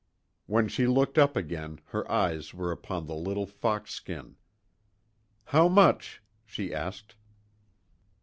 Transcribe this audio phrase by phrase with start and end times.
[0.47, 4.35] When she looked up again her eyes were upon the little fox skin.
[5.45, 7.15] "How much?" she asked.